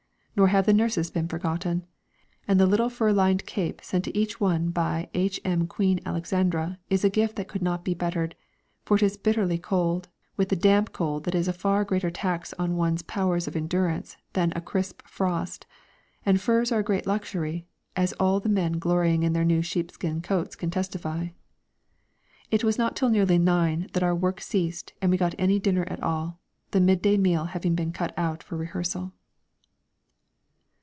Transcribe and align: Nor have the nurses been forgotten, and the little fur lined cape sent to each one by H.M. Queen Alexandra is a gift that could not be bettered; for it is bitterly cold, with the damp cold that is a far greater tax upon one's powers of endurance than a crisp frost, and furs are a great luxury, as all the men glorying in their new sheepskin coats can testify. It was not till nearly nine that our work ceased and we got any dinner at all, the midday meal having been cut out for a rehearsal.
Nor 0.33 0.47
have 0.47 0.65
the 0.65 0.73
nurses 0.73 1.11
been 1.11 1.27
forgotten, 1.27 1.85
and 2.47 2.57
the 2.57 2.65
little 2.65 2.89
fur 2.89 3.11
lined 3.11 3.45
cape 3.45 3.81
sent 3.83 4.05
to 4.05 4.17
each 4.17 4.39
one 4.39 4.69
by 4.69 5.09
H.M. 5.13 5.67
Queen 5.67 5.99
Alexandra 6.05 6.79
is 6.89 7.03
a 7.03 7.09
gift 7.11 7.35
that 7.35 7.49
could 7.49 7.61
not 7.61 7.83
be 7.83 7.93
bettered; 7.93 8.35
for 8.85 8.95
it 8.95 9.03
is 9.03 9.17
bitterly 9.17 9.57
cold, 9.57 10.07
with 10.37 10.47
the 10.47 10.55
damp 10.55 10.93
cold 10.93 11.25
that 11.25 11.35
is 11.35 11.47
a 11.49 11.53
far 11.53 11.83
greater 11.83 12.09
tax 12.09 12.53
upon 12.53 12.77
one's 12.77 13.03
powers 13.03 13.45
of 13.45 13.57
endurance 13.57 14.15
than 14.31 14.53
a 14.55 14.61
crisp 14.61 15.01
frost, 15.05 15.67
and 16.25 16.39
furs 16.39 16.71
are 16.71 16.79
a 16.79 16.83
great 16.83 17.05
luxury, 17.05 17.67
as 17.97 18.13
all 18.13 18.39
the 18.39 18.49
men 18.49 18.79
glorying 18.79 19.23
in 19.23 19.33
their 19.33 19.45
new 19.45 19.61
sheepskin 19.61 20.21
coats 20.21 20.55
can 20.55 20.71
testify. 20.71 21.27
It 22.49 22.63
was 22.63 22.77
not 22.77 22.95
till 22.95 23.09
nearly 23.09 23.37
nine 23.37 23.89
that 23.91 24.01
our 24.01 24.15
work 24.15 24.39
ceased 24.39 24.93
and 25.01 25.11
we 25.11 25.17
got 25.17 25.35
any 25.37 25.59
dinner 25.59 25.83
at 25.87 26.01
all, 26.01 26.39
the 26.71 26.79
midday 26.81 27.17
meal 27.17 27.45
having 27.45 27.75
been 27.75 27.91
cut 27.91 28.13
out 28.17 28.41
for 28.41 28.55
a 28.55 28.59
rehearsal. 28.59 29.11